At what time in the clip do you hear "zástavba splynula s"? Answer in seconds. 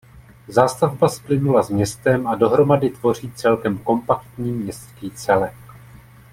0.47-1.69